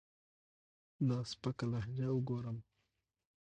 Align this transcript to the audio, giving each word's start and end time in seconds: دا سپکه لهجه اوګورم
دا 1.07 1.19
سپکه 1.31 1.65
لهجه 1.71 2.07
اوګورم 2.11 2.57